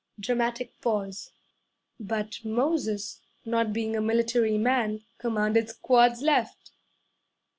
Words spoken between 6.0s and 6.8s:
left!"